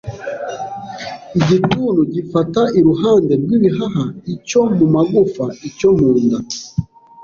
[1.39, 6.37] Igituntu gifata iruhande rw’ibihaha, icyo mu magufa, icyo mu nda